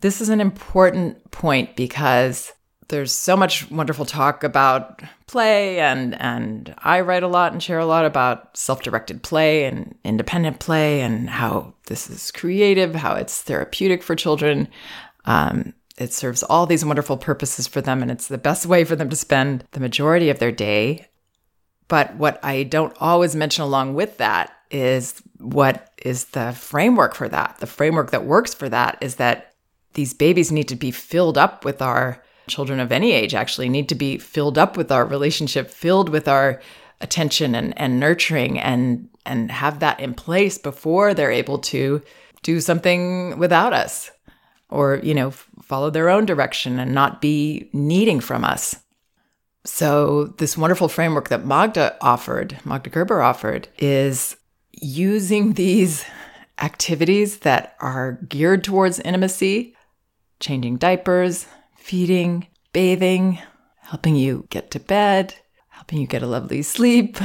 This 0.00 0.22
is 0.22 0.30
an 0.30 0.40
important 0.40 1.30
point 1.30 1.76
because 1.76 2.52
there's 2.92 3.12
so 3.12 3.38
much 3.38 3.70
wonderful 3.70 4.04
talk 4.04 4.44
about 4.44 5.02
play 5.26 5.80
and 5.80 6.14
and 6.20 6.74
I 6.76 7.00
write 7.00 7.22
a 7.22 7.28
lot 7.28 7.52
and 7.52 7.62
share 7.62 7.78
a 7.78 7.86
lot 7.86 8.04
about 8.04 8.54
self-directed 8.54 9.22
play 9.22 9.64
and 9.64 9.94
independent 10.04 10.58
play 10.60 11.00
and 11.00 11.30
how 11.30 11.72
this 11.86 12.10
is 12.10 12.30
creative, 12.30 12.94
how 12.94 13.14
it's 13.14 13.40
therapeutic 13.40 14.02
for 14.02 14.14
children. 14.14 14.68
Um, 15.24 15.72
it 15.96 16.12
serves 16.12 16.42
all 16.42 16.66
these 16.66 16.84
wonderful 16.84 17.16
purposes 17.16 17.66
for 17.66 17.80
them 17.80 18.02
and 18.02 18.10
it's 18.10 18.28
the 18.28 18.36
best 18.36 18.66
way 18.66 18.84
for 18.84 18.94
them 18.94 19.08
to 19.08 19.16
spend 19.16 19.64
the 19.72 19.80
majority 19.80 20.28
of 20.28 20.38
their 20.38 20.52
day. 20.52 21.08
But 21.88 22.14
what 22.16 22.44
I 22.44 22.64
don't 22.64 22.94
always 23.00 23.34
mention 23.34 23.64
along 23.64 23.94
with 23.94 24.18
that 24.18 24.52
is 24.70 25.22
what 25.38 25.90
is 26.04 26.26
the 26.26 26.52
framework 26.52 27.14
for 27.14 27.30
that. 27.30 27.56
The 27.58 27.66
framework 27.66 28.10
that 28.10 28.26
works 28.26 28.52
for 28.52 28.68
that 28.68 28.98
is 29.00 29.14
that 29.16 29.54
these 29.94 30.12
babies 30.12 30.52
need 30.52 30.68
to 30.68 30.76
be 30.76 30.90
filled 30.90 31.38
up 31.38 31.64
with 31.64 31.80
our 31.80 32.22
children 32.48 32.80
of 32.80 32.92
any 32.92 33.12
age 33.12 33.34
actually 33.34 33.68
need 33.68 33.88
to 33.88 33.94
be 33.94 34.18
filled 34.18 34.58
up 34.58 34.76
with 34.76 34.90
our 34.90 35.04
relationship, 35.04 35.70
filled 35.70 36.08
with 36.08 36.28
our 36.28 36.60
attention 37.00 37.54
and, 37.54 37.76
and 37.78 38.00
nurturing 38.00 38.58
and 38.58 39.08
and 39.24 39.52
have 39.52 39.80
that 39.80 40.00
in 40.00 40.14
place 40.14 40.58
before 40.58 41.14
they're 41.14 41.30
able 41.30 41.58
to 41.58 42.02
do 42.42 42.60
something 42.60 43.38
without 43.38 43.72
us 43.72 44.10
or 44.68 45.00
you 45.02 45.14
know 45.14 45.30
follow 45.30 45.90
their 45.90 46.08
own 46.08 46.24
direction 46.24 46.78
and 46.78 46.94
not 46.94 47.20
be 47.20 47.68
needing 47.72 48.20
from 48.20 48.44
us. 48.44 48.76
So 49.64 50.26
this 50.38 50.56
wonderful 50.56 50.88
framework 50.88 51.28
that 51.28 51.44
magda 51.44 51.96
offered 52.00 52.58
magda 52.64 52.90
gerber 52.90 53.20
offered 53.20 53.68
is 53.78 54.36
using 54.72 55.52
these 55.52 56.04
activities 56.60 57.38
that 57.38 57.76
are 57.80 58.18
geared 58.28 58.64
towards 58.64 59.00
intimacy 59.00 59.76
changing 60.40 60.76
diapers 60.76 61.46
feeding, 61.82 62.46
bathing, 62.72 63.38
helping 63.80 64.14
you 64.14 64.46
get 64.50 64.70
to 64.70 64.78
bed, 64.78 65.34
helping 65.68 66.00
you 66.00 66.06
get 66.06 66.22
a 66.22 66.26
lovely 66.26 66.62
sleep. 66.62 67.18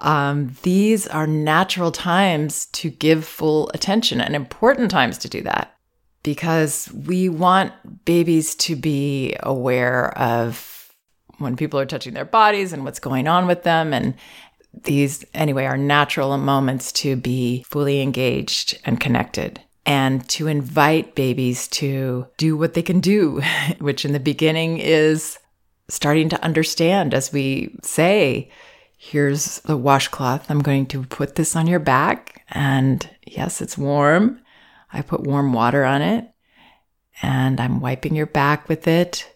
Um, 0.00 0.56
these 0.62 1.06
are 1.06 1.26
natural 1.26 1.90
times 1.90 2.66
to 2.66 2.90
give 2.90 3.24
full 3.24 3.70
attention 3.74 4.20
and 4.20 4.34
important 4.36 4.90
times 4.90 5.18
to 5.18 5.28
do 5.28 5.42
that 5.42 5.74
because 6.22 6.90
we 6.92 7.28
want 7.28 7.72
babies 8.04 8.54
to 8.56 8.76
be 8.76 9.36
aware 9.40 10.16
of 10.18 10.92
when 11.38 11.56
people 11.56 11.78
are 11.78 11.86
touching 11.86 12.14
their 12.14 12.24
bodies 12.24 12.72
and 12.72 12.84
what's 12.84 13.00
going 13.00 13.28
on 13.28 13.46
with 13.46 13.62
them. 13.62 13.92
And 13.92 14.14
these, 14.84 15.24
anyway, 15.34 15.64
are 15.64 15.78
natural 15.78 16.36
moments 16.36 16.92
to 16.92 17.16
be 17.16 17.62
fully 17.64 18.00
engaged 18.00 18.78
and 18.84 19.00
connected 19.00 19.60
and 19.88 20.28
to 20.28 20.46
invite 20.46 21.14
babies 21.14 21.66
to 21.66 22.26
do 22.36 22.58
what 22.58 22.74
they 22.74 22.82
can 22.82 23.00
do, 23.00 23.40
which 23.78 24.04
in 24.04 24.12
the 24.12 24.20
beginning 24.20 24.76
is 24.76 25.38
starting 25.88 26.28
to 26.28 26.44
understand 26.44 27.14
as 27.14 27.32
we 27.32 27.74
say, 27.82 28.50
here's 28.98 29.60
the 29.60 29.78
washcloth. 29.78 30.50
I'm 30.50 30.60
going 30.60 30.84
to 30.88 31.04
put 31.04 31.36
this 31.36 31.56
on 31.56 31.66
your 31.66 31.78
back. 31.78 32.44
And 32.50 33.08
yes, 33.26 33.62
it's 33.62 33.78
warm. 33.78 34.42
I 34.92 35.00
put 35.00 35.22
warm 35.22 35.54
water 35.54 35.86
on 35.86 36.02
it 36.02 36.30
and 37.22 37.58
I'm 37.58 37.80
wiping 37.80 38.14
your 38.14 38.26
back 38.26 38.68
with 38.68 38.86
it. 38.86 39.34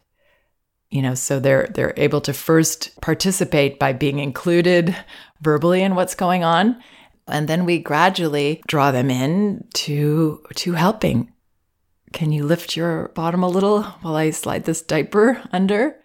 You 0.91 1.01
know, 1.01 1.15
so 1.15 1.41
they're 1.41 1.71
they're 1.73 1.95
able 1.97 2.21
to 2.21 2.35
first 2.35 3.01
participate 3.01 3.79
by 3.79 3.95
being 3.95 4.19
included 4.19 4.95
verbally 5.41 5.81
in 5.83 5.95
what's 5.95 6.15
going 6.15 6.45
on 6.45 6.83
and 7.27 7.49
then 7.49 7.65
we 7.65 7.79
gradually 7.79 8.63
draw 8.67 8.91
them 8.91 9.11
in 9.11 9.67
to 9.75 10.43
to 10.57 10.73
helping. 10.73 11.33
Can 12.13 12.33
you 12.33 12.45
lift 12.45 12.77
your 12.77 13.09
bottom 13.15 13.43
a 13.43 13.49
little 13.49 13.83
while 13.83 14.17
I 14.17 14.31
slide 14.31 14.65
this 14.65 14.83
diaper 14.83 15.43
under? 15.51 15.97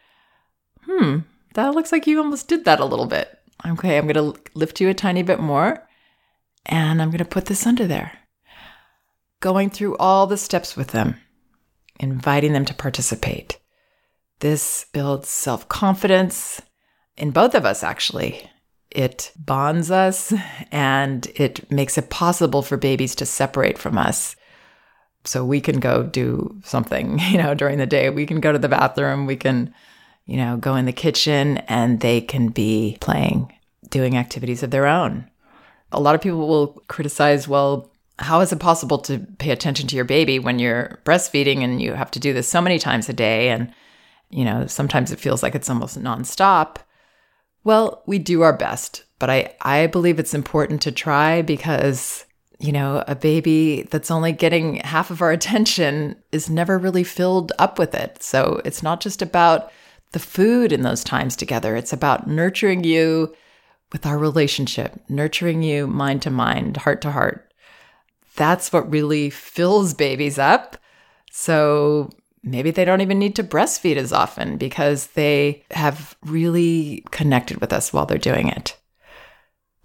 Hmm, 0.86 1.19
that 1.53 1.74
looks 1.74 1.91
like 1.91 2.07
you 2.07 2.19
almost 2.19 2.47
did 2.47 2.65
that 2.65 2.79
a 2.79 2.86
little 2.86 3.07
bit. 3.07 3.38
Okay, 3.65 3.97
I'm 3.97 4.07
going 4.07 4.33
to 4.33 4.41
lift 4.53 4.79
you 4.79 4.88
a 4.89 4.93
tiny 4.93 5.24
bit 5.24 5.39
more 5.39 5.86
and 6.65 7.01
I'm 7.01 7.09
going 7.09 7.17
to 7.19 7.25
put 7.25 7.45
this 7.45 7.65
under 7.65 7.88
there. 7.88 8.12
Going 9.39 9.69
through 9.69 9.97
all 9.97 10.27
the 10.27 10.38
steps 10.38 10.77
with 10.77 10.89
them, 10.89 11.17
inviting 12.00 12.53
them 12.53 12.65
to 12.65 12.74
participate. 12.74 13.59
This 14.39 14.86
builds 14.93 15.29
self 15.29 15.67
confidence 15.67 16.62
in 17.15 17.31
both 17.31 17.55
of 17.55 17.65
us, 17.65 17.83
actually. 17.83 18.50
It 18.91 19.32
bonds 19.36 19.91
us 19.91 20.34
and 20.72 21.27
it 21.36 21.70
makes 21.72 21.98
it 21.98 22.10
possible 22.10 22.62
for 22.62 22.77
babies 22.77 23.15
to 23.15 23.25
separate 23.25 23.77
from 23.77 23.98
us. 23.98 24.36
So 25.25 25.44
we 25.44 25.60
can 25.60 25.79
go 25.79 26.03
do 26.03 26.56
something, 26.63 27.20
you 27.29 27.38
know, 27.38 27.53
during 27.53 27.77
the 27.77 27.86
day. 27.86 28.10
We 28.10 28.25
can 28.25 28.39
go 28.39 28.51
to 28.51 28.60
the 28.60 28.70
bathroom, 28.70 29.25
we 29.25 29.36
can, 29.36 29.74
you 30.25 30.38
know, 30.38 30.58
go 30.58 30.75
in 30.75 30.86
the 30.86 30.94
kitchen 30.94 31.58
and 31.67 32.00
they 32.00 32.22
can 32.22 32.50
be 32.50 32.98
playing, 33.01 33.51
doing 33.89 34.17
activities 34.17 34.63
of 34.63 34.72
their 34.72 34.88
own. 34.88 35.29
A 35.91 36.00
lot 36.00 36.15
of 36.15 36.22
people 36.22 36.48
will 36.48 36.82
criticize, 36.88 37.48
well, 37.48 37.91
how 38.20 38.39
is 38.39 38.51
it 38.51 38.60
possible 38.60 38.98
to 39.00 39.20
pay 39.38 39.51
attention 39.51 39.88
to 39.88 39.96
your 39.96 40.06
baby 40.06 40.39
when 40.39 40.60
you're 40.60 41.00
breastfeeding 41.06 41.63
and 41.63 41.82
you 41.82 41.94
have 41.94 42.12
to 42.12 42.20
do 42.20 42.34
this 42.34 42.48
so 42.48 42.62
many 42.62 42.79
times 42.79 43.08
a 43.10 43.13
day? 43.13 43.50
And, 43.50 43.72
you 44.29 44.44
know, 44.44 44.65
sometimes 44.65 45.12
it 45.12 45.20
feels 45.20 45.44
like 45.44 45.56
it's 45.56 45.70
almost 45.70 46.00
nonstop. 46.01 46.77
Well, 47.67 48.01
we 48.05 48.17
do 48.17 48.43
our 48.43 48.55
best, 48.55 49.03
but 49.19 49.29
I, 49.29 49.53
I 49.62 49.88
believe 49.88 50.19
it's 50.19 50.33
important 50.33 50.81
to 50.83 50.91
try 50.93 51.41
because, 51.41 52.24
you 52.59 52.71
know, 52.71 53.03
a 53.09 53.13
baby 53.13 53.81
that's 53.91 54.09
only 54.09 54.31
getting 54.31 54.75
half 54.75 55.12
of 55.12 55.21
our 55.21 55.31
attention 55.33 56.15
is 56.31 56.50
never 56.50 56.77
really 56.77 57.03
filled 57.03 57.51
up 57.59 57.77
with 57.77 57.93
it. 57.93 58.24
So 58.24 58.62
it's 58.63 58.81
not 58.81 59.01
just 59.01 59.21
about 59.21 59.69
the 60.13 60.19
food 60.19 60.71
in 60.71 60.83
those 60.83 61.03
times 61.03 61.36
together, 61.36 61.75
it's 61.75 61.91
about 61.91 62.25
nurturing 62.25 62.86
you 62.86 63.36
with 63.91 64.05
our 64.05 64.17
relationship, 64.17 64.97
nurturing 65.09 65.62
you 65.62 65.88
mind 65.88 66.21
to 66.21 66.29
mind, 66.29 66.77
heart 66.77 67.01
to 67.01 67.12
heart. 67.12 67.51
That's 68.38 68.71
what 68.71 68.89
really 68.89 69.29
fills 69.29 69.93
babies 69.93 70.39
up. 70.39 70.77
So 71.33 72.12
maybe 72.51 72.71
they 72.71 72.85
don't 72.85 73.01
even 73.01 73.19
need 73.19 73.35
to 73.35 73.43
breastfeed 73.43 73.95
as 73.95 74.13
often 74.13 74.57
because 74.57 75.07
they 75.07 75.63
have 75.71 76.15
really 76.25 77.03
connected 77.11 77.61
with 77.61 77.73
us 77.73 77.91
while 77.91 78.05
they're 78.05 78.17
doing 78.17 78.47
it. 78.49 78.77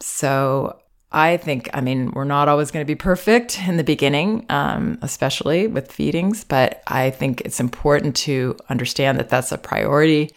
So 0.01 0.79
I 1.13 1.37
think, 1.37 1.69
I 1.75 1.81
mean, 1.81 2.11
we're 2.13 2.25
not 2.25 2.49
always 2.49 2.71
going 2.71 2.85
to 2.85 2.91
be 2.91 2.97
perfect 2.97 3.61
in 3.67 3.77
the 3.77 3.85
beginning, 3.85 4.47
um, 4.49 4.99
especially 5.03 5.67
with 5.67 5.93
feedings, 5.93 6.45
but 6.45 6.83
I 6.87 7.11
think 7.11 7.43
it's 7.43 7.61
important 7.61 8.17
to 8.17 8.57
understand 8.69 9.19
that 9.19 9.29
that's 9.29 9.53
a 9.53 9.59
priority 9.59 10.31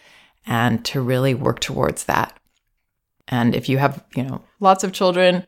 and 0.46 0.84
to 0.86 1.00
really 1.00 1.34
work 1.34 1.60
towards 1.60 2.04
that. 2.04 2.38
And 3.28 3.54
if 3.54 3.68
you 3.68 3.78
have, 3.78 4.04
you 4.14 4.22
know, 4.22 4.42
lots 4.60 4.84
of 4.84 4.92
children, 4.92 5.46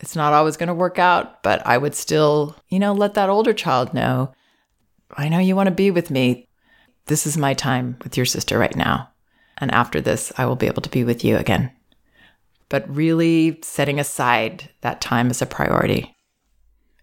it's 0.00 0.16
not 0.16 0.32
always 0.32 0.56
going 0.56 0.66
to 0.66 0.74
work 0.74 0.98
out, 0.98 1.42
but 1.42 1.64
I 1.66 1.78
would 1.78 1.94
still, 1.94 2.56
you 2.68 2.78
know, 2.78 2.92
let 2.92 3.14
that 3.14 3.30
older 3.30 3.54
child 3.54 3.94
know 3.94 4.34
I 5.16 5.28
know 5.28 5.38
you 5.38 5.56
want 5.56 5.68
to 5.68 5.74
be 5.74 5.90
with 5.90 6.10
me. 6.10 6.48
this 7.06 7.26
is 7.26 7.36
my 7.36 7.52
time 7.52 7.98
with 8.02 8.16
your 8.16 8.24
sister 8.24 8.58
right 8.58 8.74
now. 8.74 9.10
And 9.58 9.70
after 9.72 10.00
this, 10.00 10.32
I 10.38 10.46
will 10.46 10.56
be 10.56 10.66
able 10.66 10.82
to 10.82 10.90
be 10.90 11.04
with 11.04 11.22
you 11.22 11.36
again. 11.36 11.70
But 12.70 12.88
really 12.88 13.60
setting 13.62 14.00
aside 14.00 14.70
that 14.80 15.02
time 15.02 15.28
as 15.28 15.42
a 15.42 15.46
priority. 15.46 16.14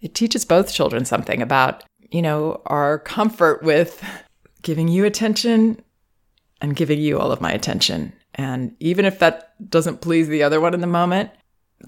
It 0.02 0.16
teaches 0.16 0.44
both 0.44 0.74
children 0.74 1.06
something 1.06 1.42
about, 1.42 1.84
you 2.10 2.22
know, 2.22 2.62
our 2.66 2.98
comfort 3.00 3.62
with 3.64 4.04
giving 4.64 4.88
you 4.88 5.06
attention 5.06 5.82
and 6.62 6.76
giving 6.76 7.00
you 7.00 7.20
all 7.20 7.32
of 7.32 7.42
my 7.42 7.52
attention. 7.52 8.14
And 8.36 8.76
even 8.80 9.06
if 9.06 9.20
that 9.20 9.54
doesn't 9.70 10.02
please 10.02 10.28
the 10.28 10.44
other 10.44 10.60
one 10.60 10.74
in 10.74 10.82
the 10.82 10.88
moment, 10.88 11.30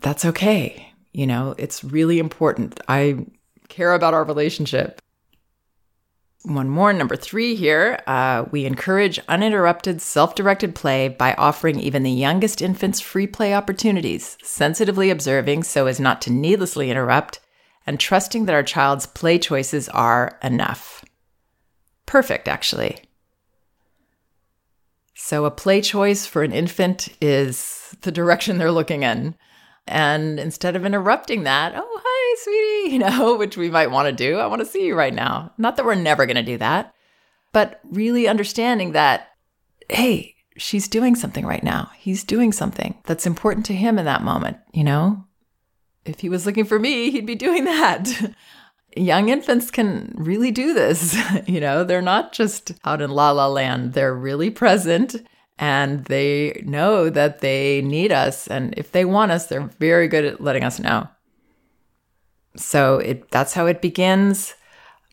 that's 0.02 0.26
okay. 0.26 0.94
You 1.14 1.28
know, 1.28 1.56
it's 1.58 1.84
really 1.84 2.20
important. 2.20 2.80
I 2.88 3.26
care 3.70 3.94
about 3.94 4.14
our 4.14 4.24
relationship 4.24 5.02
one 6.44 6.70
more, 6.70 6.92
number 6.92 7.16
three 7.16 7.56
here. 7.56 8.00
Uh, 8.06 8.46
we 8.52 8.66
encourage 8.66 9.20
uninterrupted, 9.28 10.02
self 10.02 10.36
directed 10.36 10.76
play 10.76 11.08
by 11.08 11.34
offering 11.36 11.80
even 11.80 12.04
the 12.04 12.12
youngest 12.12 12.62
infants 12.62 13.00
free 13.00 13.28
play 13.28 13.54
opportunities, 13.54 14.38
sensitively 14.44 15.10
observing 15.10 15.64
so 15.64 15.88
as 15.88 16.00
not 16.00 16.22
to 16.24 16.32
needlessly 16.32 16.92
interrupt, 16.92 17.40
and 17.88 18.00
trusting 18.00 18.46
that 18.46 18.56
our 18.56 18.64
child's 18.64 19.06
play 19.06 19.40
choices 19.40 19.88
are 19.90 20.38
enough. 20.44 21.06
Perfect, 22.06 22.48
actually. 22.48 23.00
So, 25.16 25.46
a 25.46 25.52
play 25.52 25.82
choice 25.82 26.26
for 26.26 26.44
an 26.44 26.52
infant 26.52 27.08
is 27.22 27.96
the 28.02 28.12
direction 28.12 28.58
they're 28.58 28.72
looking 28.72 29.04
in. 29.04 29.36
And 29.88 30.40
instead 30.40 30.76
of 30.76 30.86
interrupting 30.86 31.44
that, 31.44 31.74
oh, 31.76 32.02
hi, 32.04 32.13
sweetie, 32.38 32.92
you 32.94 33.00
know, 33.00 33.36
which 33.36 33.58
we 33.58 33.70
might 33.70 33.92
want 33.92 34.08
to 34.08 34.12
do, 34.12 34.38
I 34.38 34.48
want 34.48 34.62
to 34.62 34.66
see 34.66 34.86
you 34.86 34.96
right 34.96 35.14
now. 35.14 35.52
Not 35.58 35.78
that 35.78 35.86
we're 35.86 35.96
never 35.96 36.26
going 36.26 36.38
to 36.38 36.44
do 36.44 36.58
that, 36.58 36.94
but 37.52 37.80
really 37.84 38.28
understanding 38.28 38.92
that, 38.94 39.30
hey, 39.90 40.36
she's 40.58 40.88
doing 40.88 41.16
something 41.16 41.46
right 41.46 41.64
now. 41.64 41.92
He's 41.98 42.24
doing 42.24 42.52
something 42.52 42.98
that's 43.06 43.26
important 43.26 43.66
to 43.68 43.74
him 43.74 43.98
in 43.98 44.06
that 44.06 44.24
moment, 44.24 44.58
you 44.74 44.84
know? 44.84 45.26
If 46.06 46.20
he 46.20 46.30
was 46.30 46.46
looking 46.46 46.66
for 46.66 46.80
me, 46.80 47.12
he'd 47.12 47.26
be 47.26 47.36
doing 47.36 47.66
that. 47.66 48.36
Young 48.96 49.30
infants 49.30 49.72
can 49.72 50.14
really 50.16 50.52
do 50.52 50.74
this. 50.74 51.18
you 51.48 51.60
know, 51.60 51.84
they're 51.84 52.02
not 52.02 52.34
just 52.34 52.74
out 52.86 53.02
in 53.02 53.10
la 53.12 53.32
la 53.32 53.48
land, 53.48 53.94
they're 53.94 54.14
really 54.14 54.50
present 54.50 55.16
and 55.60 56.06
they 56.06 56.62
know 56.66 57.10
that 57.10 57.40
they 57.40 57.82
need 57.82 58.12
us. 58.12 58.48
And 58.48 58.74
if 58.76 58.92
they 58.92 59.06
want 59.06 59.32
us, 59.32 59.46
they're 59.46 59.70
very 59.80 60.08
good 60.08 60.26
at 60.26 60.42
letting 60.42 60.64
us 60.64 60.80
know. 60.80 61.08
So 62.56 62.98
it, 62.98 63.30
that's 63.32 63.54
how 63.54 63.66
it 63.66 63.82
begins 63.82 64.56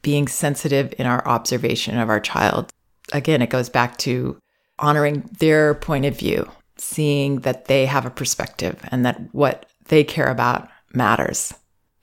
being 0.02 0.28
sensitive 0.28 0.94
in 0.98 1.06
our 1.06 1.26
observation 1.26 1.98
of 1.98 2.08
our 2.08 2.20
child. 2.20 2.72
Again, 3.12 3.42
it 3.42 3.50
goes 3.50 3.68
back 3.68 3.96
to 3.98 4.38
honoring 4.78 5.28
their 5.38 5.74
point 5.74 6.06
of 6.06 6.18
view, 6.18 6.50
seeing 6.76 7.40
that 7.40 7.66
they 7.66 7.86
have 7.86 8.06
a 8.06 8.10
perspective 8.10 8.78
and 8.90 9.04
that 9.04 9.20
what 9.32 9.66
they 9.86 10.04
care 10.04 10.28
about 10.28 10.68
matters. 10.94 11.54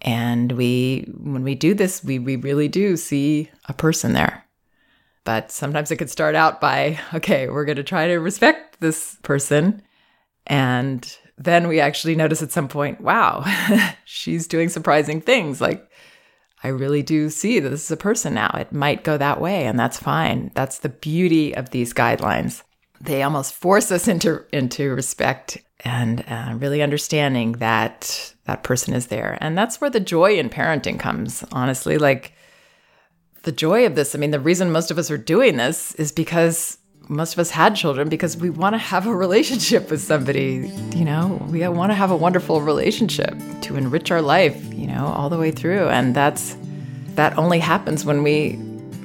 And 0.01 0.51
we, 0.51 1.07
when 1.17 1.43
we 1.43 1.55
do 1.55 1.73
this, 1.73 2.03
we, 2.03 2.19
we 2.19 2.35
really 2.35 2.67
do 2.67 2.97
see 2.97 3.49
a 3.67 3.73
person 3.73 4.13
there. 4.13 4.45
But 5.23 5.51
sometimes 5.51 5.91
it 5.91 5.97
could 5.97 6.09
start 6.09 6.35
out 6.35 6.61
by, 6.61 6.99
okay, 7.13 7.49
we're 7.49 7.65
going 7.65 7.77
to 7.77 7.83
try 7.83 8.07
to 8.07 8.17
respect 8.17 8.79
this 8.79 9.17
person. 9.23 9.81
And 10.45 11.17
then 11.37 11.67
we 11.67 11.79
actually 11.79 12.15
notice 12.15 12.41
at 12.41 12.51
some 12.51 12.67
point, 12.67 12.99
wow, 12.99 13.43
she's 14.05 14.47
doing 14.47 14.69
surprising 14.69 15.21
things. 15.21 15.61
Like, 15.61 15.87
I 16.63 16.69
really 16.69 17.03
do 17.03 17.29
see 17.29 17.59
that 17.59 17.69
this 17.69 17.85
is 17.85 17.91
a 17.91 17.97
person 17.97 18.33
now. 18.33 18.49
It 18.55 18.71
might 18.71 19.03
go 19.03 19.17
that 19.17 19.39
way, 19.39 19.65
and 19.65 19.79
that's 19.79 19.99
fine. 19.99 20.51
That's 20.55 20.79
the 20.79 20.89
beauty 20.89 21.55
of 21.55 21.69
these 21.69 21.93
guidelines. 21.93 22.63
They 22.99 23.21
almost 23.21 23.53
force 23.53 23.91
us 23.91 24.07
into 24.07 24.43
into 24.51 24.89
respect 24.89 25.59
and 25.81 26.25
uh, 26.27 26.55
really 26.57 26.81
understanding 26.81 27.53
that 27.53 28.33
that 28.45 28.63
person 28.63 28.95
is 28.95 29.07
there, 29.07 29.37
and 29.39 29.55
that's 29.55 29.79
where 29.79 29.91
the 29.91 29.99
joy 29.99 30.39
in 30.39 30.49
parenting 30.49 30.99
comes. 30.99 31.45
Honestly, 31.51 31.99
like 31.99 32.33
the 33.43 33.51
joy 33.51 33.85
of 33.85 33.93
this. 33.93 34.15
I 34.15 34.17
mean, 34.17 34.31
the 34.31 34.39
reason 34.39 34.71
most 34.71 34.89
of 34.89 34.97
us 34.97 35.11
are 35.11 35.17
doing 35.17 35.57
this 35.57 35.93
is 35.95 36.11
because 36.11 36.79
most 37.09 37.33
of 37.33 37.39
us 37.39 37.49
had 37.49 37.75
children 37.75 38.09
because 38.09 38.35
we 38.35 38.49
want 38.49 38.73
to 38.73 38.77
have 38.77 39.07
a 39.07 39.15
relationship 39.15 39.89
with 39.89 40.01
somebody. 40.01 40.71
You 40.95 41.05
know, 41.05 41.41
we 41.49 41.67
want 41.67 41.91
to 41.91 41.95
have 41.95 42.11
a 42.11 42.15
wonderful 42.15 42.61
relationship 42.61 43.35
to 43.61 43.75
enrich 43.75 44.11
our 44.11 44.21
life, 44.21 44.61
you 44.73 44.87
know, 44.87 45.07
all 45.07 45.29
the 45.29 45.37
way 45.37 45.51
through. 45.51 45.87
And 45.89 46.15
that's 46.15 46.57
that 47.15 47.37
only 47.37 47.59
happens 47.59 48.05
when 48.05 48.23
we 48.23 48.53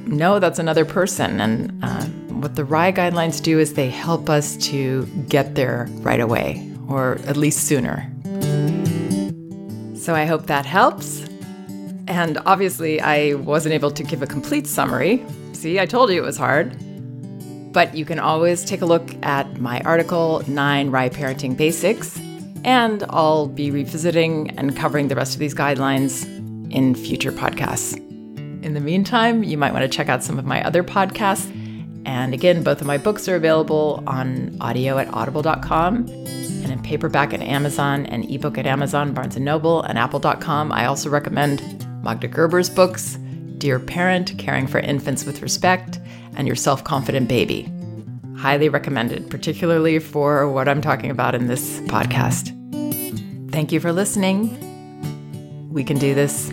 know 0.07 0.39
that's 0.39 0.59
another 0.59 0.85
person. 0.85 1.41
And 1.41 1.85
uh, 1.85 2.05
what 2.41 2.57
the 2.57 2.65
RIE 2.65 2.93
guidelines 2.93 3.41
do 3.43 3.59
is 3.59 3.75
they 3.75 3.89
help 3.89 4.29
us 4.29 4.57
to 4.69 5.07
get 5.29 5.55
there 5.55 5.87
right 6.01 6.21
away 6.21 6.69
or 6.89 7.19
at 7.27 7.37
least 7.37 7.67
sooner. 7.67 8.09
So 9.95 10.15
I 10.15 10.25
hope 10.25 10.47
that 10.47 10.67
helps. 10.67 11.25
And 12.09 12.37
obviously, 12.47 13.01
I 13.01 13.35
wasn't 13.35 13.75
able 13.75 13.93
to 13.93 14.03
give 14.03 14.23
a 14.23 14.27
complete 14.27 14.67
summary. 14.67 15.25
See, 15.53 15.79
I 15.79 15.87
told 15.87 16.11
you 16.11 16.21
it 16.21 16.27
was 16.27 16.37
hard. 16.37 16.77
But 17.73 17.95
you 17.95 18.05
can 18.05 18.19
always 18.19 18.65
take 18.65 18.83
a 18.83 18.87
look 18.87 19.15
at 19.25 19.59
my 19.59 19.81
article, 19.81 20.43
Nine 20.47 20.91
RIE 20.91 21.09
Parenting 21.09 21.57
Basics, 21.57 22.21
and 22.65 23.03
I'll 23.09 23.49
be 23.49 23.71
revisiting 23.71 24.51
and 24.59 24.77
covering 24.77 25.09
the 25.09 25.17
rest 25.17 25.35
of 25.35 25.41
these 25.41 25.55
guidelines 25.55 26.25
in 26.73 26.95
future 26.95 27.33
podcasts. 27.33 27.97
In 28.63 28.75
the 28.75 28.81
meantime, 28.81 29.43
you 29.43 29.59
might 29.59 29.73
want 29.73 29.83
to 29.83 29.89
check 29.89 30.09
out 30.09 30.23
some 30.23 30.39
of 30.39 30.45
my 30.45 30.63
other 30.65 30.85
podcasts. 30.85 31.51
And 32.05 32.35
again, 32.35 32.63
both 32.63 32.81
of 32.81 32.87
my 32.87 32.99
books 32.99 33.29
are 33.29 33.37
available 33.37 34.03
on 34.07 34.57
audio 34.61 34.99
at 34.99 35.13
audible.com 35.13 36.07
and 36.07 36.71
in 36.71 36.83
paperback 36.83 37.33
at 37.33 37.41
Amazon 37.41 38.07
and 38.07 38.31
ebook 38.31 38.59
at 38.59 38.67
Amazon, 38.67 39.13
Barnes 39.15 39.37
& 39.37 39.39
Noble, 39.39 39.83
and 39.83 39.99
apple.com. 39.99 40.73
I 40.73 40.87
also 40.87 41.11
recommend 41.11 41.87
Magda 42.03 42.29
Gerber's 42.29 42.71
books, 42.71 43.19
Dear 43.63 43.79
Parent, 43.79 44.37
Caring 44.39 44.67
for 44.67 44.81
Infants 44.81 45.25
with 45.25 45.41
Respect, 45.41 46.01
and 46.35 46.49
Your 46.49 46.57
Self 46.57 46.83
Confident 46.83 47.29
Baby. 47.29 47.73
Highly 48.37 48.69
recommended, 48.69 49.31
particularly 49.31 50.01
for 50.01 50.51
what 50.51 50.69
I'm 50.69 50.81
talking 50.81 51.13
about 51.13 51.37
in 51.37 51.47
this 51.47 51.79
podcast. 51.83 52.51
Thank 53.53 53.71
you 53.71 53.79
for 53.79 53.93
listening. 53.93 54.51
We 55.73 55.85
can 55.85 55.97
do 55.97 56.13
this. 56.13 56.53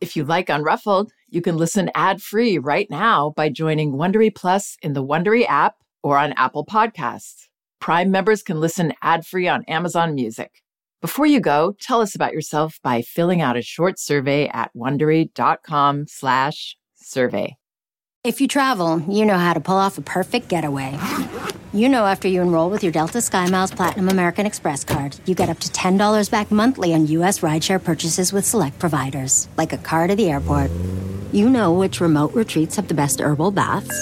If 0.00 0.16
you 0.16 0.24
like 0.24 0.48
Unruffled, 0.48 1.10
you 1.28 1.40
can 1.40 1.56
listen 1.56 1.88
ad-free 1.94 2.58
right 2.58 2.90
now 2.90 3.32
by 3.36 3.48
joining 3.48 3.92
Wondery 3.92 4.34
Plus 4.34 4.76
in 4.82 4.92
the 4.92 5.04
Wondery 5.04 5.46
app 5.48 5.76
or 6.02 6.18
on 6.18 6.32
Apple 6.32 6.66
Podcasts. 6.66 7.46
Prime 7.78 8.10
members 8.10 8.42
can 8.42 8.58
listen 8.58 8.92
ad-free 9.02 9.46
on 9.46 9.62
Amazon 9.68 10.16
Music. 10.16 10.64
Before 11.02 11.26
you 11.26 11.40
go, 11.40 11.74
tell 11.78 12.00
us 12.00 12.14
about 12.14 12.32
yourself 12.32 12.78
by 12.82 13.02
filling 13.02 13.42
out 13.42 13.56
a 13.56 13.62
short 13.62 13.98
survey 13.98 14.48
at 14.48 14.70
wondery.com 14.74 16.06
slash 16.08 16.76
survey. 16.94 17.56
If 18.24 18.40
you 18.40 18.48
travel, 18.48 19.00
you 19.02 19.26
know 19.26 19.36
how 19.36 19.52
to 19.52 19.60
pull 19.60 19.76
off 19.76 19.98
a 19.98 20.00
perfect 20.00 20.48
getaway. 20.48 20.98
You 21.74 21.90
know 21.90 22.06
after 22.06 22.28
you 22.28 22.40
enroll 22.40 22.70
with 22.70 22.82
your 22.82 22.92
Delta 22.92 23.18
SkyMiles 23.18 23.76
Platinum 23.76 24.08
American 24.08 24.46
Express 24.46 24.84
card, 24.84 25.20
you 25.26 25.34
get 25.34 25.50
up 25.50 25.60
to 25.60 25.68
$10 25.68 26.30
back 26.30 26.50
monthly 26.50 26.94
on 26.94 27.06
U.S. 27.08 27.40
rideshare 27.40 27.82
purchases 27.82 28.32
with 28.32 28.46
select 28.46 28.78
providers, 28.78 29.48
like 29.58 29.74
a 29.74 29.78
car 29.78 30.06
to 30.06 30.16
the 30.16 30.30
airport. 30.30 30.70
You 31.30 31.50
know 31.50 31.74
which 31.74 32.00
remote 32.00 32.32
retreats 32.32 32.76
have 32.76 32.88
the 32.88 32.94
best 32.94 33.20
herbal 33.20 33.50
baths 33.50 33.94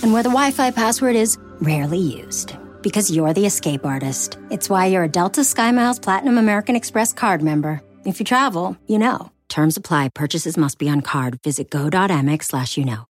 and 0.02 0.14
where 0.14 0.22
the 0.22 0.30
Wi-Fi 0.30 0.70
password 0.70 1.16
is 1.16 1.36
rarely 1.60 1.98
used 1.98 2.56
because 2.86 3.10
you're 3.10 3.32
the 3.32 3.46
escape 3.46 3.84
artist. 3.84 4.38
It's 4.48 4.70
why 4.70 4.86
you're 4.86 5.02
a 5.02 5.08
Delta 5.08 5.40
SkyMiles 5.40 6.00
Platinum 6.00 6.38
American 6.38 6.76
Express 6.76 7.12
card 7.12 7.42
member. 7.42 7.80
If 8.04 8.20
you 8.20 8.24
travel, 8.24 8.76
you 8.86 8.96
know. 8.96 9.32
Terms 9.48 9.76
apply. 9.76 10.10
Purchases 10.10 10.56
must 10.56 10.78
be 10.78 10.88
on 10.88 11.00
card. 11.00 11.42
Visit 11.42 11.68
go.amex 11.68 12.44
slash 12.44 12.76
you 12.76 12.84
know. 12.84 13.04